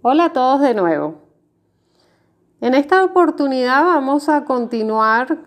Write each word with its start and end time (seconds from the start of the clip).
Hola 0.00 0.26
a 0.26 0.32
todos 0.32 0.60
de 0.60 0.74
nuevo. 0.74 1.16
En 2.60 2.74
esta 2.74 3.02
oportunidad 3.02 3.82
vamos 3.82 4.28
a 4.28 4.44
continuar 4.44 5.38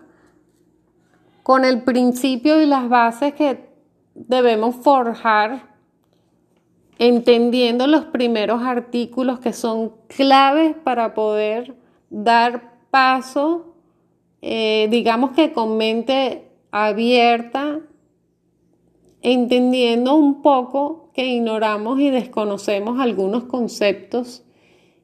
con 1.42 1.64
el 1.64 1.84
principio 1.84 2.60
y 2.60 2.66
las 2.66 2.86
bases 2.90 3.32
que 3.32 3.70
debemos 4.14 4.76
forjar 4.76 5.74
entendiendo 6.98 7.86
los 7.86 8.04
primeros 8.04 8.62
artículos 8.62 9.40
que 9.40 9.54
son 9.54 9.94
claves 10.06 10.76
para 10.84 11.14
poder 11.14 11.74
dar 12.10 12.74
paso, 12.90 13.74
eh, 14.42 14.86
digamos 14.90 15.30
que 15.30 15.54
con 15.54 15.78
mente 15.78 16.52
abierta, 16.70 17.80
entendiendo 19.22 20.14
un 20.14 20.42
poco 20.42 21.01
que 21.14 21.26
ignoramos 21.26 22.00
y 22.00 22.10
desconocemos 22.10 23.00
algunos 23.00 23.44
conceptos 23.44 24.44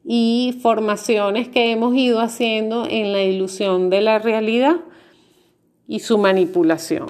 y 0.04 0.58
formaciones 0.62 1.48
que 1.48 1.70
hemos 1.70 1.94
ido 1.94 2.20
haciendo 2.20 2.86
en 2.88 3.12
la 3.12 3.22
ilusión 3.22 3.90
de 3.90 4.00
la 4.00 4.18
realidad 4.18 4.76
y 5.86 6.00
su 6.00 6.18
manipulación. 6.18 7.08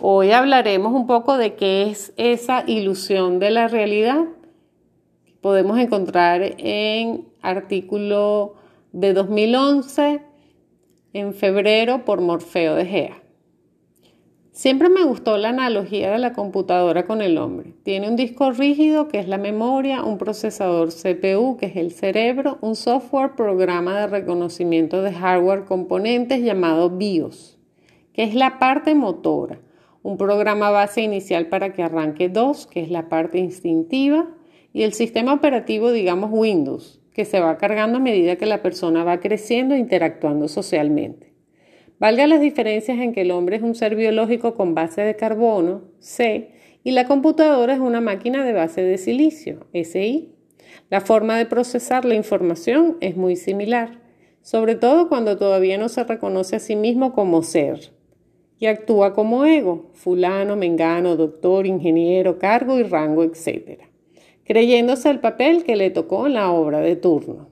Hoy 0.00 0.30
hablaremos 0.30 0.92
un 0.92 1.06
poco 1.06 1.36
de 1.36 1.54
qué 1.54 1.84
es 1.90 2.12
esa 2.16 2.64
ilusión 2.66 3.38
de 3.38 3.50
la 3.50 3.68
realidad. 3.68 4.24
Podemos 5.40 5.78
encontrar 5.78 6.54
en 6.58 7.28
artículo 7.42 8.54
de 8.92 9.12
2011 9.12 10.22
en 11.12 11.34
febrero 11.34 12.04
por 12.04 12.20
Morfeo 12.20 12.74
de 12.74 12.86
Gea. 12.86 13.27
Siempre 14.58 14.88
me 14.88 15.04
gustó 15.04 15.36
la 15.36 15.50
analogía 15.50 16.10
de 16.10 16.18
la 16.18 16.32
computadora 16.32 17.06
con 17.06 17.22
el 17.22 17.38
hombre. 17.38 17.74
Tiene 17.84 18.08
un 18.08 18.16
disco 18.16 18.50
rígido 18.50 19.06
que 19.06 19.20
es 19.20 19.28
la 19.28 19.38
memoria, 19.38 20.02
un 20.02 20.18
procesador 20.18 20.88
CPU 20.88 21.56
que 21.56 21.66
es 21.66 21.76
el 21.76 21.92
cerebro, 21.92 22.58
un 22.60 22.74
software 22.74 23.36
programa 23.36 24.00
de 24.00 24.08
reconocimiento 24.08 25.00
de 25.00 25.12
hardware 25.12 25.64
componentes 25.64 26.42
llamado 26.42 26.90
BIOS, 26.90 27.56
que 28.12 28.24
es 28.24 28.34
la 28.34 28.58
parte 28.58 28.96
motora, 28.96 29.60
un 30.02 30.16
programa 30.16 30.70
base 30.70 31.02
inicial 31.02 31.46
para 31.46 31.72
que 31.72 31.84
arranque 31.84 32.28
DOS, 32.28 32.66
que 32.66 32.80
es 32.80 32.90
la 32.90 33.08
parte 33.08 33.38
instintiva, 33.38 34.26
y 34.72 34.82
el 34.82 34.92
sistema 34.92 35.34
operativo, 35.34 35.92
digamos 35.92 36.30
Windows, 36.32 37.00
que 37.12 37.24
se 37.24 37.38
va 37.38 37.58
cargando 37.58 37.98
a 37.98 38.00
medida 38.00 38.34
que 38.34 38.46
la 38.46 38.60
persona 38.60 39.04
va 39.04 39.20
creciendo 39.20 39.76
e 39.76 39.78
interactuando 39.78 40.48
socialmente. 40.48 41.27
Valga 41.98 42.28
las 42.28 42.40
diferencias 42.40 42.98
en 42.98 43.12
que 43.12 43.22
el 43.22 43.32
hombre 43.32 43.56
es 43.56 43.62
un 43.62 43.74
ser 43.74 43.96
biológico 43.96 44.54
con 44.54 44.74
base 44.74 45.02
de 45.02 45.16
carbono, 45.16 45.82
C, 45.98 46.50
y 46.84 46.92
la 46.92 47.06
computadora 47.06 47.74
es 47.74 47.80
una 47.80 48.00
máquina 48.00 48.44
de 48.44 48.52
base 48.52 48.82
de 48.82 48.98
silicio, 48.98 49.66
SI. 49.72 50.32
La 50.90 51.00
forma 51.00 51.36
de 51.36 51.46
procesar 51.46 52.04
la 52.04 52.14
información 52.14 52.96
es 53.00 53.16
muy 53.16 53.34
similar, 53.34 54.00
sobre 54.42 54.76
todo 54.76 55.08
cuando 55.08 55.36
todavía 55.36 55.76
no 55.76 55.88
se 55.88 56.04
reconoce 56.04 56.56
a 56.56 56.60
sí 56.60 56.76
mismo 56.76 57.12
como 57.12 57.42
ser 57.42 57.90
y 58.60 58.66
actúa 58.66 59.12
como 59.12 59.44
ego, 59.44 59.90
fulano, 59.94 60.56
mengano, 60.56 61.16
doctor, 61.16 61.66
ingeniero, 61.66 62.38
cargo 62.38 62.78
y 62.78 62.82
rango, 62.82 63.22
etc., 63.24 63.80
creyéndose 64.44 65.10
el 65.10 65.20
papel 65.20 65.64
que 65.64 65.76
le 65.76 65.90
tocó 65.90 66.26
en 66.26 66.34
la 66.34 66.50
obra 66.50 66.80
de 66.80 66.96
turno. 66.96 67.47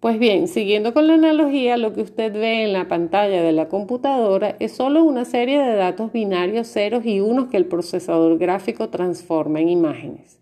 Pues 0.00 0.20
bien, 0.20 0.46
siguiendo 0.46 0.94
con 0.94 1.08
la 1.08 1.14
analogía, 1.14 1.76
lo 1.76 1.92
que 1.92 2.02
usted 2.02 2.32
ve 2.32 2.62
en 2.62 2.72
la 2.72 2.86
pantalla 2.86 3.42
de 3.42 3.50
la 3.50 3.68
computadora 3.68 4.54
es 4.60 4.70
solo 4.70 5.02
una 5.02 5.24
serie 5.24 5.58
de 5.58 5.74
datos 5.74 6.12
binarios 6.12 6.68
ceros 6.68 7.04
y 7.04 7.18
unos 7.18 7.48
que 7.48 7.56
el 7.56 7.66
procesador 7.66 8.38
gráfico 8.38 8.90
transforma 8.90 9.60
en 9.60 9.70
imágenes. 9.70 10.38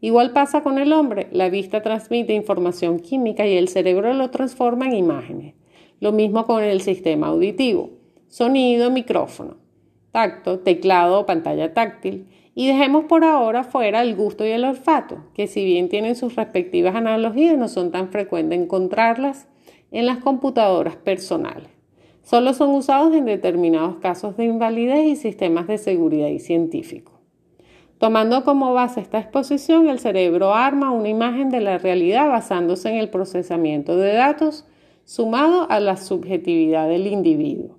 Igual 0.00 0.32
pasa 0.32 0.62
con 0.62 0.78
el 0.78 0.94
hombre, 0.94 1.28
la 1.30 1.50
vista 1.50 1.82
transmite 1.82 2.32
información 2.32 2.98
química 2.98 3.46
y 3.46 3.58
el 3.58 3.68
cerebro 3.68 4.14
lo 4.14 4.30
transforma 4.30 4.86
en 4.86 4.94
imágenes. 4.94 5.54
Lo 6.00 6.12
mismo 6.12 6.46
con 6.46 6.62
el 6.62 6.80
sistema 6.80 7.26
auditivo, 7.26 7.90
sonido, 8.28 8.90
micrófono, 8.90 9.58
tacto, 10.16 10.60
teclado 10.60 11.20
o 11.20 11.26
pantalla 11.26 11.74
táctil. 11.74 12.26
Y 12.54 12.68
dejemos 12.68 13.04
por 13.04 13.22
ahora 13.22 13.64
fuera 13.64 14.00
el 14.00 14.16
gusto 14.16 14.46
y 14.46 14.50
el 14.50 14.64
olfato, 14.64 15.18
que 15.34 15.46
si 15.46 15.62
bien 15.62 15.90
tienen 15.90 16.16
sus 16.16 16.36
respectivas 16.36 16.94
analogías, 16.94 17.58
no 17.58 17.68
son 17.68 17.90
tan 17.90 18.08
frecuentes 18.08 18.58
encontrarlas 18.58 19.46
en 19.90 20.06
las 20.06 20.16
computadoras 20.16 20.96
personales. 20.96 21.68
Solo 22.22 22.54
son 22.54 22.70
usados 22.70 23.14
en 23.14 23.26
determinados 23.26 23.96
casos 23.96 24.38
de 24.38 24.46
invalidez 24.46 25.04
y 25.04 25.16
sistemas 25.16 25.66
de 25.66 25.76
seguridad 25.76 26.28
y 26.28 26.38
científico. 26.38 27.20
Tomando 27.98 28.42
como 28.42 28.72
base 28.72 29.02
esta 29.02 29.18
exposición, 29.18 29.90
el 29.90 29.98
cerebro 29.98 30.54
arma 30.54 30.92
una 30.92 31.10
imagen 31.10 31.50
de 31.50 31.60
la 31.60 31.76
realidad 31.76 32.30
basándose 32.30 32.88
en 32.88 32.96
el 32.96 33.10
procesamiento 33.10 33.98
de 33.98 34.14
datos 34.14 34.64
sumado 35.04 35.70
a 35.70 35.78
la 35.78 35.98
subjetividad 35.98 36.88
del 36.88 37.06
individuo. 37.06 37.76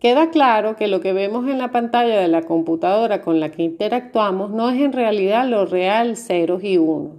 Queda 0.00 0.30
claro 0.30 0.76
que 0.76 0.86
lo 0.86 1.00
que 1.00 1.12
vemos 1.12 1.48
en 1.48 1.58
la 1.58 1.72
pantalla 1.72 2.20
de 2.20 2.28
la 2.28 2.42
computadora 2.42 3.20
con 3.20 3.40
la 3.40 3.50
que 3.50 3.64
interactuamos 3.64 4.50
no 4.50 4.70
es 4.70 4.80
en 4.80 4.92
realidad 4.92 5.48
lo 5.48 5.66
real 5.66 6.16
ceros 6.16 6.62
y 6.62 6.78
uno, 6.78 7.16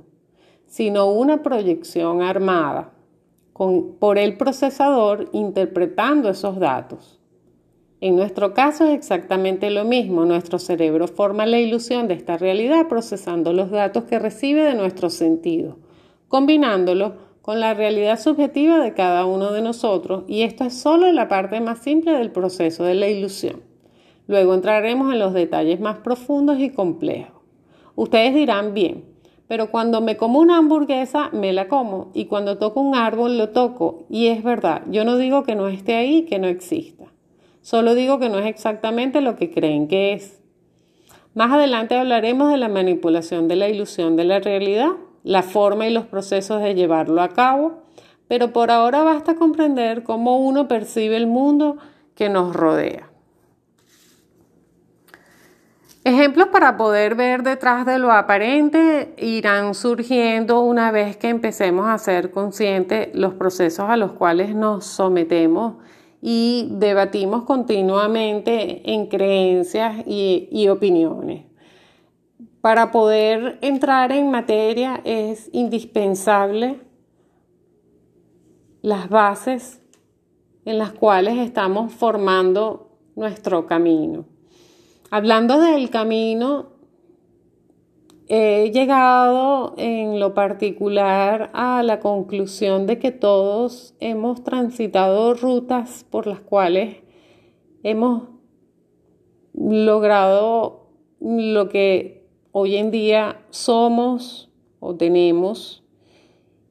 sino 0.66 1.12
una 1.12 1.44
proyección 1.44 2.22
armada 2.22 2.94
por 4.00 4.18
el 4.18 4.38
procesador 4.38 5.28
interpretando 5.34 6.30
esos 6.30 6.58
datos. 6.60 7.20
En 8.00 8.16
nuestro 8.16 8.54
caso 8.54 8.86
es 8.86 8.94
exactamente 8.94 9.70
lo 9.70 9.84
mismo. 9.84 10.24
Nuestro 10.24 10.58
cerebro 10.58 11.10
forma 11.10 11.46
la 11.46 11.60
ilusión 11.60 12.08
de 12.08 12.14
esta 12.14 12.38
realidad 12.38 12.88
procesando 12.88 13.52
los 13.52 13.72
datos 13.72 14.06
que 14.06 14.20
recibe 14.20 14.64
de 14.64 14.76
nuestros 14.76 15.14
sentidos, 15.16 15.76
combinándolos 16.30 17.12
con 17.42 17.60
la 17.60 17.74
realidad 17.74 18.20
subjetiva 18.20 18.80
de 18.80 18.94
cada 18.94 19.26
uno 19.26 19.52
de 19.52 19.62
nosotros 19.62 20.24
y 20.28 20.44
esto 20.44 20.66
es 20.66 20.80
solo 20.80 21.12
la 21.12 21.28
parte 21.28 21.62
más 21.62 21.80
simple 21.80 22.12
del 22.12 22.32
proceso 22.32 22.84
de 22.84 22.96
la 22.96 23.08
ilusión. 23.08 23.64
Luego 24.28 24.54
entraremos 24.54 25.12
en 25.12 25.20
los 25.20 25.34
detalles 25.34 25.80
más 25.80 26.00
profundos 26.00 26.60
y 26.60 26.70
complejos. 26.70 27.42
Ustedes 27.96 28.36
dirán 28.36 28.74
bien, 28.74 29.06
pero 29.48 29.72
cuando 29.72 30.02
me 30.02 30.16
como 30.16 30.40
una 30.40 30.58
hamburguesa, 30.58 31.32
me 31.34 31.54
la 31.54 31.68
como 31.68 32.12
y 32.14 32.26
cuando 32.26 32.60
toco 32.60 32.82
un 32.82 32.96
árbol, 32.96 33.38
lo 33.38 33.50
toco 33.50 34.06
y 34.10 34.28
es 34.28 34.44
verdad, 34.44 34.84
yo 34.92 35.04
no 35.06 35.18
digo 35.18 35.44
que 35.44 35.56
no 35.56 35.68
esté 35.68 35.96
ahí, 35.96 36.26
que 36.26 36.38
no 36.38 36.48
exista. 36.48 37.06
Solo 37.62 37.96
digo 37.96 38.20
que 38.20 38.30
no 38.30 38.40
es 38.40 38.46
exactamente 38.46 39.22
lo 39.22 39.36
que 39.36 39.50
creen 39.50 39.88
que 39.88 40.14
es. 40.14 40.42
Más 41.34 41.52
adelante 41.52 41.96
hablaremos 41.96 42.52
de 42.52 42.58
la 42.58 42.70
manipulación 42.70 43.48
de 43.48 43.56
la 43.56 43.70
ilusión 43.70 44.16
de 44.16 44.24
la 44.24 44.40
realidad 44.40 44.92
la 45.24 45.44
forma 45.44 45.88
y 45.88 45.94
los 45.94 46.06
procesos 46.06 46.62
de 46.62 46.75
llevarlo 46.75 47.22
a 47.22 47.30
cabo, 47.30 47.84
pero 48.28 48.53
por 48.53 48.72
ahora 48.72 49.03
basta 49.03 49.35
comprender 49.35 50.03
cómo 50.03 50.38
uno 50.38 50.68
percibe 50.68 51.18
el 51.18 51.28
mundo 51.28 51.78
que 52.16 52.30
nos 52.30 52.56
rodea. 52.56 53.09
Ejemplos 56.06 56.47
para 56.47 56.78
poder 56.78 57.16
ver 57.16 57.44
detrás 57.44 57.85
de 57.85 58.00
lo 58.00 58.12
aparente 58.12 59.13
irán 59.18 59.75
surgiendo 59.75 60.62
una 60.62 60.91
vez 60.91 61.18
que 61.18 61.28
empecemos 61.28 61.88
a 61.88 61.97
ser 61.97 62.31
conscientes 62.31 63.09
los 63.13 63.34
procesos 63.34 63.90
a 63.90 63.97
los 63.97 64.13
cuales 64.13 64.56
nos 64.56 64.86
sometemos 64.86 65.75
y 66.22 66.69
debatimos 66.72 67.44
continuamente 67.44 68.94
en 68.94 69.07
creencias 69.07 69.97
y, 70.06 70.47
y 70.51 70.69
opiniones. 70.69 71.49
Para 72.62 72.92
poder 72.92 73.58
entrar 73.62 74.12
en 74.12 74.31
materia 74.31 75.00
es 75.06 75.50
indispensable 75.53 76.81
las 78.81 79.09
bases 79.09 79.81
en 80.66 80.78
las 80.78 80.92
cuales 80.92 81.38
estamos 81.38 81.94
formando 81.94 82.98
nuestro 83.16 83.66
camino. 83.66 84.25
Hablando 85.09 85.59
del 85.59 85.90
camino, 85.90 86.74
he 88.28 88.72
llegado 88.72 89.74
en 89.78 90.19
lo 90.19 90.34
particular 90.34 91.50
a 91.54 91.81
la 91.81 92.01
conclusión 92.01 92.88
de 92.88 93.00
que 93.00 93.12
todos 93.12 93.95
hemos 94.01 94.44
transitado 94.44 95.34
rutas 95.34 96.06
por 96.10 96.28
las 96.28 96.42
cuales 96.42 96.98
hemos 97.84 98.24
logrado 99.54 100.89
lo 101.22 101.69
que 101.69 102.19
hoy 102.60 102.76
en 102.76 102.92
día 102.92 103.42
somos 103.50 104.50
o 104.80 104.96
tenemos. 104.96 105.84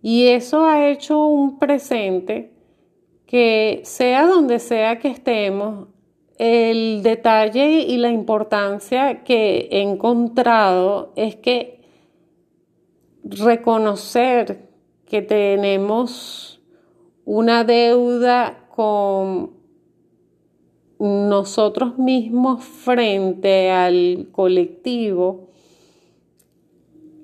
Y 0.02 0.26
eso 0.26 0.64
ha 0.64 0.88
hecho 0.88 1.26
un 1.26 1.58
presente 1.58 2.52
que 3.26 3.80
sea 3.84 4.26
donde 4.26 4.58
sea 4.58 4.98
que 4.98 5.08
estemos, 5.08 5.88
el 6.38 7.02
detalle 7.02 7.80
y 7.80 7.96
la 7.96 8.10
importancia 8.10 9.24
que 9.24 9.68
he 9.70 9.82
encontrado 9.82 11.12
es 11.16 11.36
que 11.36 11.82
reconocer 13.24 14.68
que 15.04 15.20
tenemos 15.20 16.62
una 17.24 17.64
deuda 17.64 18.66
con 18.74 19.58
nosotros 20.98 21.98
mismos 21.98 22.64
frente 22.64 23.70
al 23.70 24.28
colectivo 24.32 25.47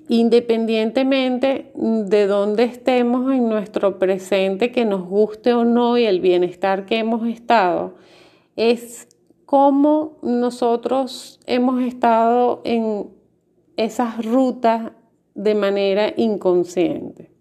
independientemente 0.07 1.71
de 1.75 2.27
dónde 2.27 2.63
estemos 2.63 3.33
en 3.33 3.49
nuestro 3.49 3.97
presente, 3.97 4.71
que 4.71 4.85
nos 4.85 5.07
guste 5.07 5.53
o 5.53 5.65
no 5.65 5.97
y 5.97 6.05
el 6.05 6.19
bienestar 6.19 6.85
que 6.85 6.97
hemos 6.97 7.27
estado, 7.27 7.95
es 8.55 9.07
cómo 9.45 10.17
nosotros 10.21 11.39
hemos 11.45 11.81
estado 11.81 12.61
en 12.65 13.09
esas 13.77 14.23
rutas 14.25 14.91
de 15.33 15.55
manera 15.55 16.13
inconsciente. 16.15 17.31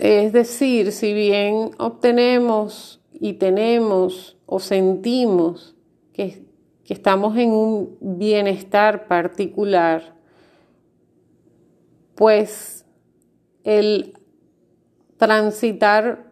es 0.00 0.32
decir, 0.32 0.92
si 0.92 1.12
bien 1.12 1.72
obtenemos 1.78 3.02
y 3.12 3.34
tenemos 3.34 4.38
o 4.46 4.58
sentimos 4.58 5.76
que 6.14 6.42
que 6.84 6.94
estamos 6.94 7.36
en 7.36 7.50
un 7.50 7.96
bienestar 8.00 9.08
particular, 9.08 10.14
pues 12.14 12.84
el 13.64 14.18
transitar 15.16 16.30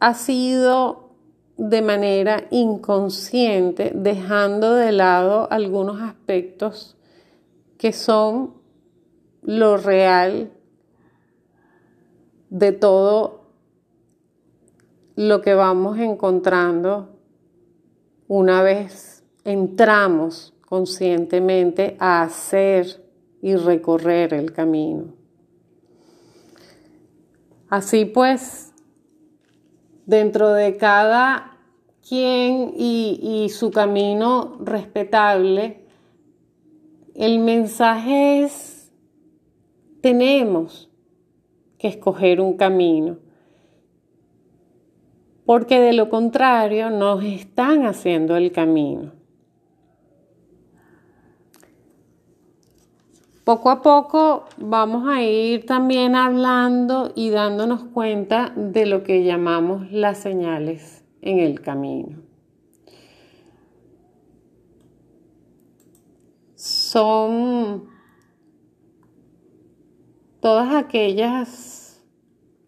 ha 0.00 0.14
sido 0.14 1.10
de 1.56 1.82
manera 1.82 2.44
inconsciente, 2.50 3.92
dejando 3.94 4.74
de 4.74 4.92
lado 4.92 5.46
algunos 5.50 6.00
aspectos 6.00 6.96
que 7.78 7.92
son 7.92 8.54
lo 9.42 9.76
real 9.76 10.50
de 12.50 12.72
todo 12.72 13.44
lo 15.16 15.42
que 15.42 15.54
vamos 15.54 15.98
encontrando 15.98 17.13
una 18.28 18.62
vez 18.62 19.24
entramos 19.44 20.54
conscientemente 20.66 21.96
a 21.98 22.22
hacer 22.22 23.04
y 23.42 23.54
recorrer 23.56 24.32
el 24.34 24.52
camino. 24.52 25.14
Así 27.68 28.04
pues, 28.04 28.72
dentro 30.06 30.52
de 30.52 30.76
cada 30.76 31.58
quien 32.06 32.72
y, 32.76 33.48
su 33.50 33.70
camino 33.70 34.56
respetable, 34.60 35.86
el 37.14 37.38
mensaje 37.38 38.44
es, 38.44 38.92
tenemos 40.00 40.90
que 41.78 41.88
escoger 41.88 42.40
un 42.40 42.56
camino 42.56 43.18
porque 45.46 45.80
de 45.80 45.92
lo 45.92 46.08
contrario 46.08 46.90
nos 46.90 47.22
están 47.22 47.86
haciendo 47.86 48.36
el 48.36 48.52
camino. 48.52 49.12
Poco 53.44 53.68
a 53.68 53.82
poco 53.82 54.46
vamos 54.56 55.06
a 55.06 55.22
ir 55.22 55.66
también 55.66 56.14
hablando 56.14 57.12
y 57.14 57.28
dándonos 57.28 57.84
cuenta 57.84 58.54
de 58.56 58.86
lo 58.86 59.02
que 59.02 59.22
llamamos 59.22 59.92
las 59.92 60.16
señales 60.16 61.04
en 61.20 61.40
el 61.40 61.60
camino. 61.60 62.22
Son 66.54 67.90
todas 70.40 70.74
aquellas 70.74 72.02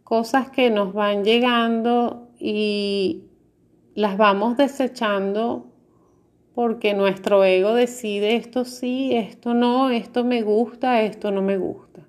cosas 0.04 0.50
que 0.50 0.68
nos 0.68 0.92
van 0.92 1.24
llegando 1.24 2.25
y 2.38 3.24
las 3.94 4.16
vamos 4.16 4.56
desechando 4.56 5.66
porque 6.54 6.94
nuestro 6.94 7.44
ego 7.44 7.74
decide 7.74 8.36
esto 8.36 8.64
sí, 8.64 9.14
esto 9.14 9.52
no, 9.52 9.90
esto 9.90 10.24
me 10.24 10.42
gusta, 10.42 11.02
esto 11.02 11.30
no 11.30 11.42
me 11.42 11.58
gusta. 11.58 12.06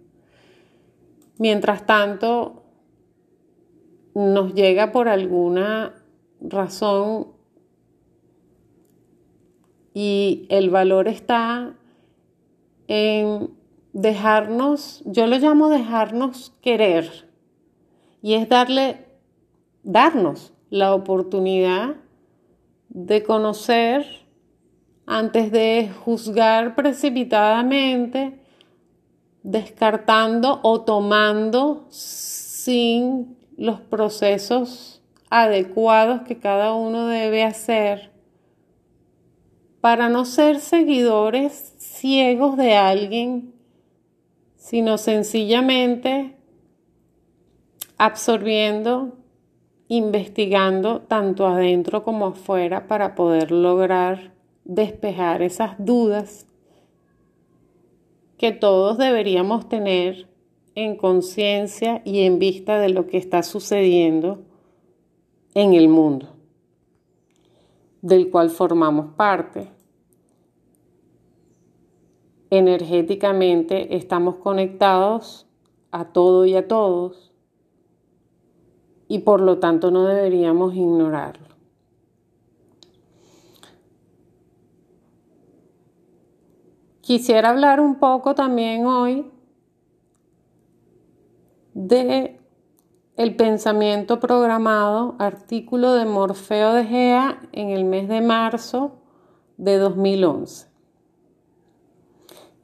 Mientras 1.38 1.86
tanto, 1.86 2.64
nos 4.16 4.54
llega 4.54 4.92
por 4.92 5.10
alguna 5.10 5.94
razón 6.40 7.28
y 9.94 10.46
el 10.50 10.70
valor 10.70 11.08
está 11.08 11.76
en 12.88 13.52
dejarnos, 13.94 15.04
yo 15.06 15.28
lo 15.28 15.38
llamo 15.40 15.70
dejarnos 15.70 16.54
querer, 16.62 17.28
y 18.22 18.36
es 18.36 18.48
darle 18.48 19.07
darnos 19.84 20.54
la 20.70 20.94
oportunidad 20.94 21.96
de 22.90 23.24
conocer 23.24 24.06
antes 25.06 25.52
de 25.52 25.90
juzgar 26.04 26.76
precipitadamente, 26.76 28.40
descartando 29.44 30.60
o 30.64 30.82
tomando 30.82 31.86
sin 31.90 33.38
los 33.56 33.80
procesos 33.80 35.02
adecuados 35.30 36.22
que 36.24 36.38
cada 36.38 36.74
uno 36.74 37.08
debe 37.08 37.44
hacer 37.44 38.12
para 39.82 40.10
no 40.10 40.26
ser 40.26 40.60
seguidores 40.60 41.76
ciegos 41.78 42.58
de 42.58 42.76
alguien, 42.76 43.54
sino 44.58 44.98
sencillamente 44.98 46.36
absorbiendo 47.98 49.18
investigando 49.88 51.02
tanto 51.02 51.48
adentro 51.48 52.04
como 52.04 52.28
afuera 52.28 52.88
para 52.88 53.16
poder 53.16 53.52
lograr 53.52 54.34
despejar 54.66 55.42
esas 55.42 55.76
dudas 55.78 56.46
que 58.38 58.52
todos 58.52 58.98
deberíamos 58.98 59.70
tener 59.70 60.28
en 60.76 60.96
conciencia 60.96 62.02
y 62.06 62.22
en 62.22 62.38
vista 62.38 62.80
de 62.80 62.90
lo 62.90 63.08
que 63.08 63.18
está 63.18 63.42
sucediendo 63.42 64.44
en 65.56 65.74
el 65.74 65.88
mundo, 65.88 66.36
del 68.02 68.30
cual 68.30 68.52
formamos 68.52 69.16
parte. 69.16 69.72
Energéticamente 72.52 73.96
estamos 73.96 74.36
conectados 74.36 75.48
a 75.92 76.06
todo 76.06 76.46
y 76.46 76.56
a 76.56 76.68
todos 76.68 77.27
y 79.08 79.20
por 79.20 79.42
lo 79.42 79.60
tanto 79.60 79.92
no 79.92 80.06
deberíamos 80.06 80.76
ignorarlo. 80.76 81.48
Quisiera 87.02 87.50
hablar 87.50 87.80
un 87.80 87.96
poco 87.96 88.36
también 88.36 88.86
hoy 88.86 89.32
de 91.74 92.38
el 93.16 93.36
pensamiento 93.36 94.20
programado, 94.20 95.16
artículo 95.18 95.94
de 95.94 96.06
Morfeo 96.06 96.74
de 96.74 96.86
Gea 96.86 97.40
en 97.52 97.70
el 97.70 97.86
mes 97.86 98.08
de 98.08 98.22
marzo 98.22 98.92
de 99.58 99.78
2011. 99.78 100.68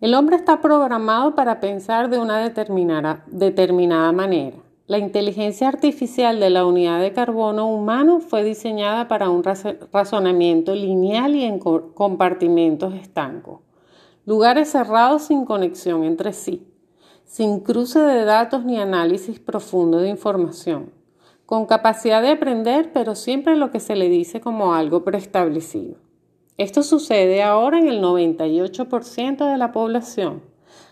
El 0.02 0.14
hombre 0.14 0.36
está 0.36 0.62
programado 0.62 1.34
para 1.34 1.60
pensar 1.60 2.10
de 2.10 2.20
una 2.20 2.38
determinada, 2.40 3.24
determinada 3.28 4.12
manera. 4.12 4.63
La 4.86 4.98
inteligencia 4.98 5.70
artificial 5.70 6.42
de 6.42 6.50
la 6.50 6.66
unidad 6.66 7.00
de 7.00 7.14
carbono 7.14 7.70
humano 7.70 8.20
fue 8.20 8.44
diseñada 8.44 9.08
para 9.08 9.30
un 9.30 9.42
razonamiento 9.94 10.76
lineal 10.76 11.38
y 11.38 11.46
en 11.46 11.58
compartimentos 11.58 12.94
estancos, 12.94 13.62
lugares 14.26 14.72
cerrados 14.72 15.22
sin 15.22 15.46
conexión 15.46 16.04
entre 16.04 16.34
sí, 16.34 16.68
sin 17.24 17.62
cruce 17.62 18.00
de 18.00 18.26
datos 18.26 18.66
ni 18.66 18.78
análisis 18.78 19.40
profundo 19.40 20.00
de 20.00 20.10
información, 20.10 20.92
con 21.46 21.66
capacidad 21.66 22.22
de 22.22 22.32
aprender, 22.32 22.92
pero 22.92 23.16
siempre 23.16 23.56
lo 23.56 23.72
que 23.72 23.80
se 23.80 23.96
le 23.96 24.10
dice 24.10 24.42
como 24.42 24.74
algo 24.74 25.06
preestablecido. 25.06 25.96
Esto 26.58 26.84
sucede 26.84 27.42
ahora 27.42 27.80
en 27.80 27.88
el 27.88 28.02
98% 28.02 29.50
de 29.50 29.58
la 29.58 29.72
población, 29.72 30.42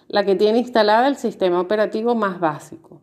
la 0.07 0.24
que 0.24 0.36
tiene 0.36 0.60
instalada 0.60 1.10
el 1.10 1.17
sistema 1.17 1.60
operativo 1.60 2.15
más 2.15 2.39
básico 2.39 3.01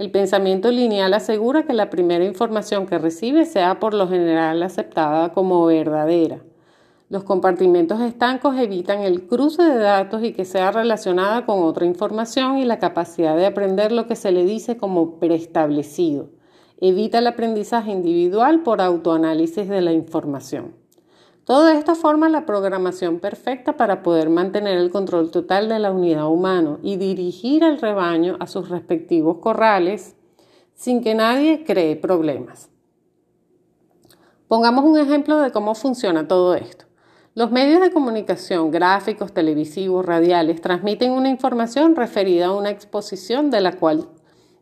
el 0.00 0.10
pensamiento 0.10 0.70
lineal 0.70 1.12
asegura 1.12 1.64
que 1.64 1.74
la 1.74 1.90
primera 1.90 2.24
información 2.24 2.86
que 2.86 2.96
recibe 2.96 3.44
sea 3.44 3.78
por 3.78 3.92
lo 3.92 4.08
general 4.08 4.62
aceptada 4.62 5.34
como 5.34 5.66
verdadera. 5.66 6.40
Los 7.10 7.22
compartimentos 7.22 8.00
estancos 8.00 8.56
evitan 8.56 9.02
el 9.02 9.26
cruce 9.26 9.62
de 9.62 9.76
datos 9.76 10.24
y 10.24 10.32
que 10.32 10.46
sea 10.46 10.72
relacionada 10.72 11.44
con 11.44 11.62
otra 11.62 11.84
información 11.84 12.56
y 12.56 12.64
la 12.64 12.78
capacidad 12.78 13.36
de 13.36 13.44
aprender 13.44 13.92
lo 13.92 14.06
que 14.06 14.16
se 14.16 14.32
le 14.32 14.46
dice 14.46 14.78
como 14.78 15.18
preestablecido. 15.18 16.30
Evita 16.80 17.18
el 17.18 17.26
aprendizaje 17.26 17.90
individual 17.90 18.62
por 18.62 18.80
autoanálisis 18.80 19.68
de 19.68 19.82
la 19.82 19.92
información. 19.92 20.79
Todo 21.50 21.68
esto 21.70 21.96
forma 21.96 22.28
la 22.28 22.46
programación 22.46 23.18
perfecta 23.18 23.76
para 23.76 24.04
poder 24.04 24.30
mantener 24.30 24.78
el 24.78 24.92
control 24.92 25.32
total 25.32 25.68
de 25.68 25.80
la 25.80 25.90
unidad 25.90 26.28
humana 26.28 26.78
y 26.80 26.96
dirigir 26.96 27.64
al 27.64 27.80
rebaño 27.80 28.36
a 28.38 28.46
sus 28.46 28.68
respectivos 28.68 29.38
corrales 29.38 30.14
sin 30.74 31.02
que 31.02 31.16
nadie 31.16 31.64
cree 31.64 31.96
problemas. 31.96 32.70
Pongamos 34.46 34.84
un 34.84 34.96
ejemplo 34.96 35.40
de 35.40 35.50
cómo 35.50 35.74
funciona 35.74 36.28
todo 36.28 36.54
esto. 36.54 36.84
Los 37.34 37.50
medios 37.50 37.80
de 37.80 37.90
comunicación, 37.90 38.70
gráficos, 38.70 39.32
televisivos, 39.32 40.06
radiales, 40.06 40.60
transmiten 40.60 41.10
una 41.10 41.30
información 41.30 41.96
referida 41.96 42.46
a 42.46 42.56
una 42.56 42.70
exposición 42.70 43.50
de 43.50 43.60
la, 43.60 43.72
cual, 43.72 44.06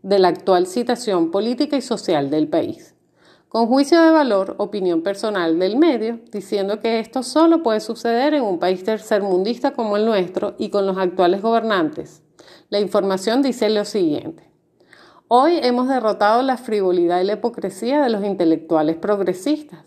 de 0.03 0.19
la 0.19 0.29
actual 0.29 0.67
situación 0.67 1.31
política 1.31 1.77
y 1.77 1.83
social 1.83 2.31
del 2.31 2.49
país. 2.49 2.95
Con 3.49 3.67
juicio 3.67 4.01
de 4.03 4.11
valor, 4.11 4.57
opinión 4.59 5.03
personal 5.03 5.59
del 5.59 5.77
medio, 5.77 6.21
diciendo 6.31 6.81
que 6.81 7.01
esto 7.01 7.23
solo 7.23 7.63
puede 7.63 7.81
suceder 7.81 8.35
en 8.35 8.43
un 8.43 8.59
país 8.59 8.85
tercermundista 8.85 9.73
como 9.73 9.97
el 9.97 10.05
nuestro 10.05 10.55
y 10.59 10.69
con 10.69 10.87
los 10.87 10.99
actuales 10.99 11.41
gobernantes. 11.41 12.23
La 12.69 12.79
información 12.79 13.41
dice 13.41 13.71
lo 13.71 13.85
siguiente. 13.85 14.51
Hoy 15.29 15.59
hemos 15.63 15.89
derrotado 15.89 16.43
la 16.43 16.57
frivolidad 16.57 17.21
y 17.21 17.25
la 17.25 17.35
hipocresía 17.35 18.03
de 18.03 18.11
los 18.11 18.25
intelectuales 18.25 18.97
progresistas 18.97 19.81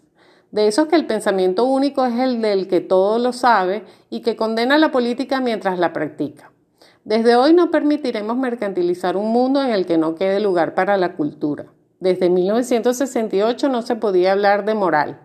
de 0.52 0.68
esos 0.68 0.88
que 0.88 0.96
el 0.96 1.08
pensamiento 1.08 1.64
único 1.64 2.06
es 2.06 2.20
el 2.20 2.42
del 2.42 2.68
que 2.68 2.82
todo 2.82 3.20
lo 3.20 3.34
sabe 3.34 3.84
y 4.10 4.22
que 4.22 4.36
condena 4.36 4.78
la 4.78 4.92
política 4.92 5.40
mientras 5.40 5.80
la 5.80 5.94
practica. 5.94 6.52
Desde 7.04 7.36
hoy 7.36 7.54
no 7.54 7.72
permitiremos 7.72 8.38
mercantilizar 8.38 9.18
un 9.18 9.32
mundo 9.32 9.64
en 9.64 9.72
el 9.72 9.86
que 9.86 9.98
no 9.98 10.16
quede 10.16 10.40
lugar 10.40 10.76
para 10.76 10.98
la 10.98 11.16
cultura. 11.16 11.68
Desde 12.02 12.32
1968 12.32 13.70
no 13.70 13.84
se 13.84 13.96
podía 13.96 14.32
hablar 14.32 14.66
de 14.66 14.74
moral. 14.74 15.20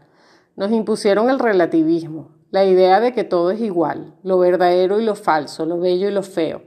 Nos 0.57 0.71
impusieron 0.71 1.31
el 1.31 1.39
relativismo, 1.39 2.33
la 2.51 2.67
idea 2.67 3.01
de 3.01 3.15
que 3.15 3.25
todo 3.25 3.51
es 3.51 3.63
igual, 3.63 4.13
lo 4.23 4.39
verdadero 4.39 5.01
y 5.01 5.05
lo 5.05 5.15
falso, 5.15 5.65
lo 5.65 5.81
bello 5.81 6.07
y 6.07 6.13
lo 6.13 6.23
feo, 6.23 6.65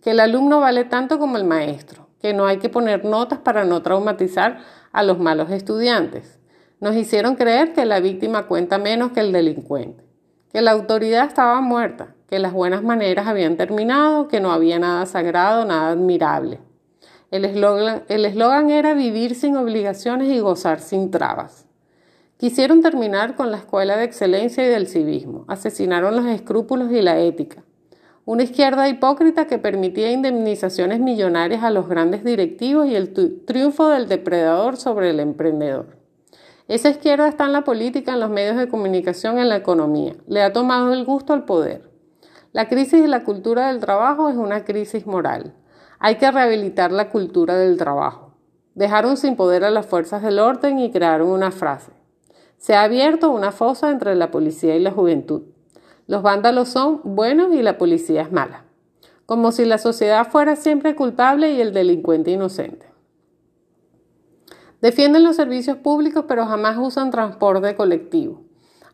que 0.00 0.12
el 0.12 0.20
alumno 0.20 0.60
vale 0.60 0.84
tanto 0.84 1.18
como 1.18 1.36
el 1.36 1.44
maestro, 1.44 2.08
que 2.22 2.32
no 2.32 2.46
hay 2.46 2.56
que 2.56 2.70
poner 2.70 3.04
notas 3.04 3.40
para 3.40 3.66
no 3.66 3.82
traumatizar 3.82 4.60
a 4.92 5.02
los 5.02 5.18
malos 5.18 5.50
estudiantes, 5.50 6.38
nos 6.80 6.96
hicieron 6.96 7.36
creer 7.36 7.74
que 7.74 7.84
la 7.84 8.00
víctima 8.00 8.46
cuenta 8.46 8.78
menos 8.78 9.12
que 9.12 9.20
el 9.20 9.30
delincuente, 9.30 10.02
que 10.54 10.62
la 10.62 10.70
autoridad 10.70 11.26
estaba 11.26 11.60
muerta, 11.60 12.14
que 12.30 12.38
las 12.38 12.54
buenas 12.54 12.82
maneras 12.82 13.26
habían 13.26 13.58
terminado, 13.58 14.26
que 14.26 14.40
no 14.40 14.52
había 14.52 14.78
nada 14.78 15.04
sagrado, 15.04 15.66
nada 15.66 15.90
admirable. 15.90 16.60
El 17.30 17.44
eslogan 17.44 18.70
era 18.70 18.94
vivir 18.94 19.36
sin 19.36 19.56
obligaciones 19.56 20.28
y 20.28 20.40
gozar 20.40 20.80
sin 20.80 21.10
trabas. 21.12 21.66
Quisieron 22.38 22.82
terminar 22.82 23.36
con 23.36 23.50
la 23.50 23.58
escuela 23.58 23.96
de 23.96 24.04
excelencia 24.04 24.66
y 24.66 24.68
del 24.68 24.88
civismo, 24.88 25.44
asesinaron 25.46 26.16
los 26.16 26.26
escrúpulos 26.26 26.90
y 26.90 27.02
la 27.02 27.20
ética. 27.20 27.62
Una 28.24 28.42
izquierda 28.42 28.88
hipócrita 28.88 29.46
que 29.46 29.58
permitía 29.58 30.10
indemnizaciones 30.10 31.00
millonarias 31.00 31.62
a 31.62 31.70
los 31.70 31.88
grandes 31.88 32.24
directivos 32.24 32.88
y 32.88 32.96
el 32.96 33.12
triunfo 33.44 33.88
del 33.88 34.08
depredador 34.08 34.76
sobre 34.76 35.10
el 35.10 35.20
emprendedor. 35.20 35.98
Esa 36.66 36.90
izquierda 36.90 37.28
está 37.28 37.44
en 37.44 37.52
la 37.52 37.62
política, 37.62 38.12
en 38.12 38.20
los 38.20 38.30
medios 38.30 38.56
de 38.56 38.68
comunicación, 38.68 39.38
en 39.38 39.48
la 39.48 39.56
economía. 39.56 40.14
Le 40.26 40.42
ha 40.42 40.52
tomado 40.52 40.92
el 40.92 41.04
gusto 41.04 41.32
al 41.32 41.44
poder. 41.44 41.90
La 42.52 42.68
crisis 42.68 43.02
de 43.02 43.08
la 43.08 43.24
cultura 43.24 43.68
del 43.68 43.80
trabajo 43.80 44.28
es 44.28 44.36
una 44.36 44.64
crisis 44.64 45.06
moral. 45.06 45.54
Hay 46.02 46.16
que 46.16 46.30
rehabilitar 46.30 46.92
la 46.92 47.10
cultura 47.10 47.56
del 47.56 47.76
trabajo. 47.76 48.32
Dejaron 48.74 49.18
sin 49.18 49.36
poder 49.36 49.64
a 49.64 49.70
las 49.70 49.84
fuerzas 49.84 50.22
del 50.22 50.38
orden 50.38 50.78
y 50.78 50.90
crearon 50.90 51.28
una 51.28 51.50
frase. 51.50 51.92
Se 52.56 52.74
ha 52.74 52.84
abierto 52.84 53.30
una 53.30 53.52
fosa 53.52 53.90
entre 53.90 54.14
la 54.14 54.30
policía 54.30 54.74
y 54.76 54.80
la 54.80 54.92
juventud. 54.92 55.42
Los 56.06 56.22
vándalos 56.22 56.70
son 56.70 57.02
buenos 57.04 57.52
y 57.54 57.60
la 57.60 57.76
policía 57.76 58.22
es 58.22 58.32
mala. 58.32 58.64
Como 59.26 59.52
si 59.52 59.66
la 59.66 59.76
sociedad 59.76 60.26
fuera 60.26 60.56
siempre 60.56 60.96
culpable 60.96 61.52
y 61.52 61.60
el 61.60 61.74
delincuente 61.74 62.30
inocente. 62.30 62.86
Defienden 64.80 65.22
los 65.22 65.36
servicios 65.36 65.76
públicos 65.76 66.24
pero 66.26 66.46
jamás 66.46 66.78
usan 66.78 67.10
transporte 67.10 67.76
colectivo. 67.76 68.40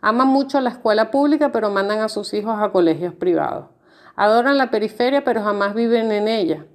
Aman 0.00 0.26
mucho 0.26 0.60
la 0.60 0.70
escuela 0.70 1.12
pública 1.12 1.52
pero 1.52 1.70
mandan 1.70 2.00
a 2.00 2.08
sus 2.08 2.34
hijos 2.34 2.56
a 2.58 2.72
colegios 2.72 3.14
privados. 3.14 3.66
Adoran 4.16 4.58
la 4.58 4.72
periferia 4.72 5.22
pero 5.22 5.44
jamás 5.44 5.72
viven 5.72 6.10
en 6.10 6.26
ella. 6.26 6.66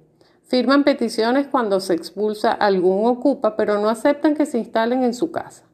Firman 0.52 0.84
peticiones 0.84 1.46
cuando 1.46 1.80
se 1.80 1.94
expulsa 1.94 2.52
algún 2.52 3.06
ocupa 3.06 3.56
pero 3.56 3.80
no 3.80 3.88
aceptan 3.88 4.34
que 4.34 4.44
se 4.44 4.58
instalen 4.58 5.02
en 5.02 5.14
su 5.14 5.32
casa. 5.32 5.64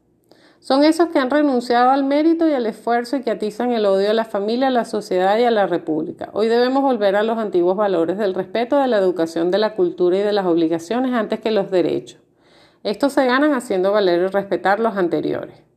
Son 0.60 0.84
esos 0.84 1.08
que 1.08 1.18
han 1.18 1.30
renunciado 1.30 1.90
al 1.90 2.04
mérito 2.04 2.48
y 2.48 2.52
al 2.52 2.64
esfuerzo 2.64 3.16
y 3.16 3.22
que 3.22 3.32
atizan 3.32 3.72
el 3.72 3.86
odio 3.86 4.08
a 4.08 4.14
la 4.14 4.24
familia, 4.24 4.68
a 4.68 4.70
la 4.70 4.84
sociedad 4.84 5.36
y 5.36 5.42
a 5.42 5.50
la 5.50 5.66
república. 5.66 6.30
Hoy 6.32 6.46
debemos 6.46 6.84
volver 6.84 7.16
a 7.16 7.24
los 7.24 7.38
antiguos 7.38 7.76
valores 7.76 8.18
del 8.18 8.34
respeto, 8.34 8.78
de 8.78 8.86
la 8.86 8.98
educación, 8.98 9.50
de 9.50 9.58
la 9.58 9.74
cultura 9.74 10.16
y 10.16 10.22
de 10.22 10.32
las 10.32 10.46
obligaciones 10.46 11.12
antes 11.12 11.40
que 11.40 11.50
los 11.50 11.72
derechos. 11.72 12.20
Estos 12.84 13.14
se 13.14 13.26
ganan 13.26 13.54
haciendo 13.54 13.90
valer 13.90 14.22
y 14.22 14.26
respetar 14.28 14.78
los 14.78 14.96
anteriores. 14.96 15.67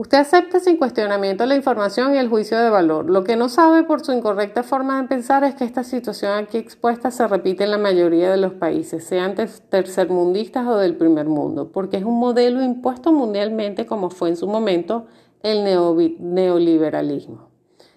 Usted 0.00 0.18
acepta 0.18 0.60
sin 0.60 0.76
cuestionamiento 0.76 1.44
la 1.44 1.56
información 1.56 2.14
y 2.14 2.18
el 2.18 2.28
juicio 2.28 2.56
de 2.56 2.70
valor. 2.70 3.10
Lo 3.10 3.24
que 3.24 3.34
no 3.34 3.48
sabe 3.48 3.82
por 3.82 4.04
su 4.04 4.12
incorrecta 4.12 4.62
forma 4.62 5.02
de 5.02 5.08
pensar 5.08 5.42
es 5.42 5.56
que 5.56 5.64
esta 5.64 5.82
situación 5.82 6.38
aquí 6.38 6.56
expuesta 6.56 7.10
se 7.10 7.26
repite 7.26 7.64
en 7.64 7.72
la 7.72 7.78
mayoría 7.78 8.30
de 8.30 8.36
los 8.36 8.52
países, 8.52 9.02
sean 9.02 9.34
tercermundistas 9.34 10.68
o 10.68 10.76
del 10.76 10.94
primer 10.94 11.26
mundo, 11.26 11.72
porque 11.72 11.96
es 11.96 12.04
un 12.04 12.20
modelo 12.20 12.62
impuesto 12.62 13.12
mundialmente 13.12 13.86
como 13.86 14.08
fue 14.10 14.28
en 14.28 14.36
su 14.36 14.46
momento 14.46 15.08
el 15.42 15.64
neoliberalismo. 15.64 17.48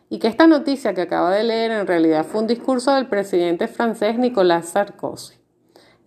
Y 0.10 0.18
que 0.18 0.28
esta 0.28 0.48
noticia 0.48 0.96
que 0.96 1.02
acaba 1.02 1.30
de 1.30 1.44
leer 1.44 1.70
en 1.70 1.86
realidad 1.86 2.26
fue 2.26 2.42
un 2.42 2.48
discurso 2.48 2.96
del 2.96 3.10
presidente 3.10 3.68
francés 3.68 4.18
Nicolas 4.18 4.70
Sarkozy 4.70 5.36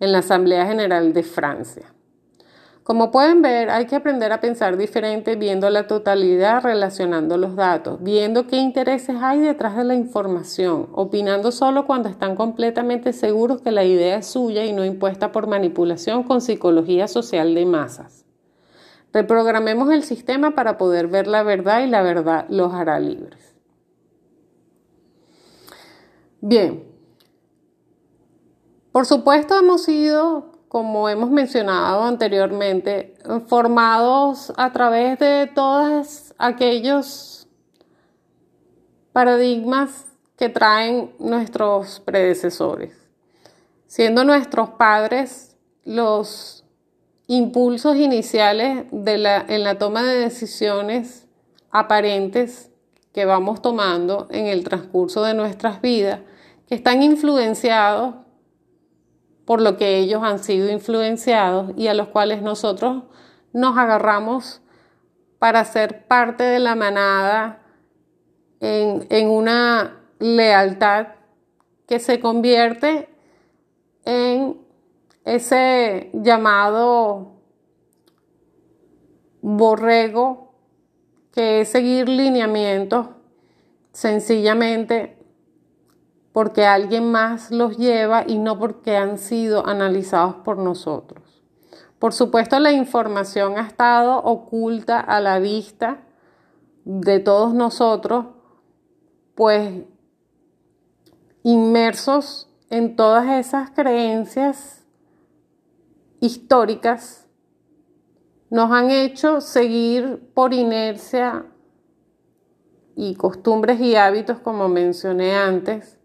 en 0.01 0.11
la 0.11 0.17
Asamblea 0.17 0.65
General 0.65 1.13
de 1.13 1.23
Francia. 1.23 1.94
Como 2.85 3.09
pueden 3.09 3.41
ver, 3.41 3.71
hay 3.71 3.87
que 3.87 3.95
aprender 3.95 4.31
a 4.31 4.41
pensar 4.41 4.77
diferente 4.77 5.35
viendo 5.35 5.71
la 5.71 5.87
totalidad, 5.87 6.61
relacionando 6.61 7.35
los 7.35 7.55
datos, 7.55 7.97
viendo 8.03 8.45
qué 8.45 8.57
intereses 8.57 9.15
hay 9.23 9.39
detrás 9.39 9.75
de 9.75 9.85
la 9.85 9.95
información, 9.95 10.89
opinando 10.91 11.51
solo 11.51 11.87
cuando 11.87 12.09
están 12.09 12.35
completamente 12.35 13.11
seguros 13.11 13.63
que 13.63 13.71
la 13.71 13.85
idea 13.85 14.17
es 14.17 14.27
suya 14.27 14.65
y 14.65 14.71
no 14.71 14.85
impuesta 14.85 15.31
por 15.31 15.47
manipulación 15.47 16.21
con 16.21 16.41
psicología 16.41 17.07
social 17.07 17.55
de 17.55 17.65
masas. 17.65 18.23
Reprogramemos 19.11 19.91
el 19.91 20.03
sistema 20.03 20.53
para 20.53 20.77
poder 20.77 21.07
ver 21.07 21.25
la 21.25 21.41
verdad 21.41 21.83
y 21.83 21.87
la 21.87 22.03
verdad 22.03 22.45
los 22.49 22.71
hará 22.71 22.99
libres. 22.99 23.55
Bien, 26.39 26.83
por 28.91 29.07
supuesto, 29.07 29.57
hemos 29.57 29.85
sido, 29.85 30.54
como 30.75 31.07
hemos 31.07 31.31
mencionado 31.31 32.03
anteriormente, 32.03 33.13
formados 33.47 34.51
a 34.57 34.73
través 34.73 35.17
de 35.19 35.49
todos 35.55 36.33
aquellos 36.37 37.47
paradigmas 39.13 40.05
que 40.35 40.49
traen 40.49 41.15
nuestros 41.17 42.01
predecesores, 42.01 42.91
siendo 43.87 44.25
nuestros 44.25 44.71
padres 44.71 45.55
los 45.85 46.65
impulsos 47.27 47.95
iniciales 47.95 48.83
de 48.91 49.17
la, 49.17 49.45
en 49.47 49.63
la 49.63 49.77
toma 49.77 50.03
de 50.03 50.17
decisiones 50.17 51.25
aparentes 51.71 52.69
que 53.13 53.23
vamos 53.23 53.61
tomando 53.61 54.27
en 54.29 54.47
el 54.47 54.65
transcurso 54.65 55.23
de 55.23 55.35
nuestras 55.35 55.79
vidas, 55.79 56.19
que 56.67 56.75
están 56.75 57.01
influenciados 57.01 58.24
por 59.45 59.61
lo 59.61 59.77
que 59.77 59.99
ellos 59.99 60.23
han 60.23 60.39
sido 60.39 60.69
influenciados 60.69 61.71
y 61.77 61.87
a 61.87 61.93
los 61.93 62.07
cuales 62.07 62.41
nosotros 62.41 63.03
nos 63.53 63.77
agarramos 63.77 64.61
para 65.39 65.63
ser 65.65 66.07
parte 66.07 66.43
de 66.43 66.59
la 66.59 66.75
manada 66.75 67.61
en, 68.59 69.29
una 69.29 70.01
lealtad 70.19 71.07
que 71.87 71.99
se 71.99 72.19
convierte 72.19 73.09
en 74.05 74.59
ese 75.23 76.09
llamado 76.13 77.33
borrego 79.41 80.53
que 81.31 81.61
es 81.61 81.69
seguir 81.69 82.09
lineamientos 82.09 83.07
sencillamente 83.91 85.14
porque 86.35 86.65
alguien 86.65 87.13
más 87.13 87.49
los 87.49 87.77
lleva 87.77 88.25
y 88.27 88.39
no 88.39 88.59
porque 88.59 88.97
han 88.97 89.19
sido 89.19 89.65
analizados 89.65 90.35
por 90.43 90.57
nosotros. 90.57 91.41
Por 91.97 92.11
supuesto, 92.11 92.59
la 92.59 92.73
información 92.73 93.57
ha 93.57 93.65
estado 93.65 94.17
oculta 94.17 94.99
a 94.99 95.21
la 95.21 95.39
vista 95.39 96.01
de 96.83 97.19
todos 97.19 97.53
nosotros, 97.53 98.25
pues 99.33 99.85
inmersos 101.43 102.49
en 102.69 102.97
todas 102.97 103.29
esas 103.29 103.71
creencias 103.71 104.85
históricas, 106.19 107.29
nos 108.49 108.71
han 108.71 108.91
hecho 108.91 109.39
seguir 109.39 110.33
por 110.33 110.53
inercia 110.53 111.45
y 112.93 113.15
costumbres 113.15 113.79
y 113.79 113.95
hábitos, 113.95 114.39
como 114.39 114.67
mencioné 114.67 115.33
antes, 115.33 115.97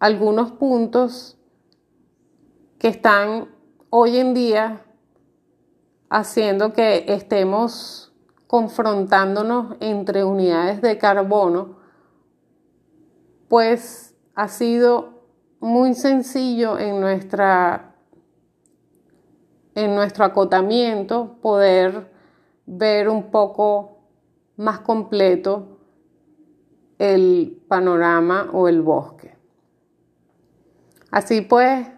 algunos 0.00 0.52
puntos 0.52 1.38
que 2.78 2.88
están 2.88 3.50
hoy 3.90 4.16
en 4.16 4.32
día 4.32 4.86
haciendo 6.08 6.72
que 6.72 7.04
estemos 7.08 8.12
confrontándonos 8.46 9.76
entre 9.80 10.24
unidades 10.24 10.80
de 10.80 10.96
carbono, 10.96 11.76
pues 13.48 14.16
ha 14.34 14.48
sido 14.48 15.20
muy 15.60 15.94
sencillo 15.94 16.78
en, 16.78 16.98
nuestra, 17.00 17.94
en 19.74 19.94
nuestro 19.94 20.24
acotamiento 20.24 21.36
poder 21.42 22.10
ver 22.64 23.10
un 23.10 23.30
poco 23.30 23.98
más 24.56 24.80
completo 24.80 25.78
el 26.98 27.62
panorama 27.68 28.48
o 28.52 28.66
el 28.66 28.80
bosque. 28.80 29.39
Así 31.10 31.40
pues, 31.40 31.88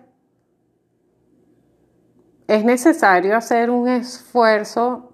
es 2.47 2.65
necesario 2.65 3.37
hacer 3.37 3.71
un 3.71 3.89
esfuerzo 3.89 5.13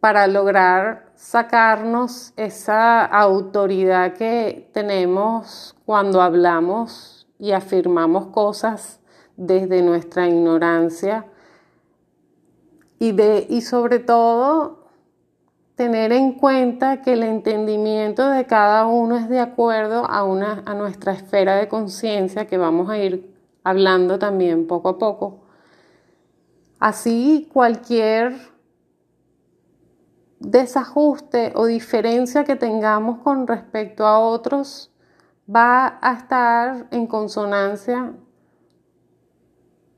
para 0.00 0.26
lograr 0.26 1.10
sacarnos 1.14 2.32
esa 2.36 3.04
autoridad 3.04 4.12
que 4.12 4.70
tenemos 4.72 5.74
cuando 5.86 6.20
hablamos 6.20 7.26
y 7.38 7.52
afirmamos 7.52 8.28
cosas 8.28 9.00
desde 9.36 9.82
nuestra 9.82 10.28
ignorancia. 10.28 11.26
Y, 12.98 13.12
de, 13.12 13.46
y 13.48 13.62
sobre 13.62 13.98
todo 13.98 14.85
tener 15.76 16.10
en 16.10 16.32
cuenta 16.32 17.02
que 17.02 17.12
el 17.12 17.22
entendimiento 17.22 18.28
de 18.30 18.46
cada 18.46 18.86
uno 18.86 19.16
es 19.16 19.28
de 19.28 19.40
acuerdo 19.40 20.06
a, 20.06 20.24
una, 20.24 20.62
a 20.64 20.74
nuestra 20.74 21.12
esfera 21.12 21.56
de 21.56 21.68
conciencia 21.68 22.46
que 22.46 22.56
vamos 22.56 22.88
a 22.88 22.98
ir 22.98 23.32
hablando 23.62 24.18
también 24.18 24.66
poco 24.66 24.88
a 24.88 24.98
poco. 24.98 25.42
Así 26.80 27.48
cualquier 27.52 28.36
desajuste 30.40 31.52
o 31.54 31.66
diferencia 31.66 32.44
que 32.44 32.56
tengamos 32.56 33.18
con 33.18 33.46
respecto 33.46 34.06
a 34.06 34.18
otros 34.18 34.92
va 35.54 35.98
a 36.00 36.14
estar 36.14 36.86
en 36.90 37.06
consonancia 37.06 38.14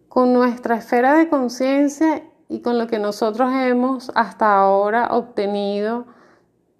con 0.08 0.32
nuestra 0.32 0.76
esfera 0.76 1.14
de 1.14 1.28
conciencia 1.28 2.24
y 2.48 2.60
con 2.60 2.78
lo 2.78 2.86
que 2.86 2.98
nosotros 2.98 3.52
hemos 3.52 4.10
hasta 4.14 4.56
ahora 4.56 5.08
obtenido 5.10 6.06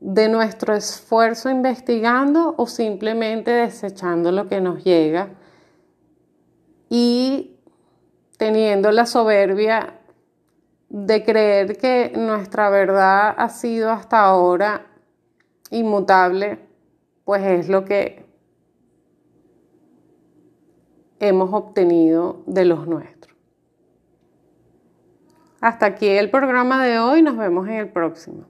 de 0.00 0.28
nuestro 0.28 0.75
esfuerzo 0.75 1.50
investigando 1.50 2.54
o 2.56 2.66
simplemente 2.66 3.50
desechando 3.50 4.32
lo 4.32 4.48
que 4.48 4.60
nos 4.60 4.84
llega 4.84 5.30
y 6.88 7.56
teniendo 8.38 8.92
la 8.92 9.06
soberbia 9.06 9.94
de 10.88 11.25
creer 11.25 11.76
que 11.76 12.12
nuestra 12.16 12.70
verdad 12.70 13.34
ha 13.37 13.48
sido 13.50 13.90
hasta 13.90 14.20
ahora 14.20 14.87
inmutable, 15.70 16.60
pues 17.25 17.42
es 17.44 17.68
lo 17.68 17.84
que 17.84 18.25
hemos 21.20 21.52
obtenido 21.52 22.42
de 22.46 22.64
los 22.64 22.87
nuestros. 22.87 23.17
Hasta 25.60 25.86
aquí 25.86 26.06
el 26.06 26.30
programa 26.30 26.84
de 26.84 27.00
hoy, 27.00 27.22
nos 27.22 27.36
vemos 27.36 27.66
en 27.68 27.74
el 27.74 27.88
próximo. 27.88 28.46